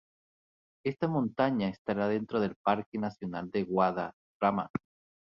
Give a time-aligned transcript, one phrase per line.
[0.83, 4.71] Esta montaña estará dentro del Parque Nacional de Guadarrama.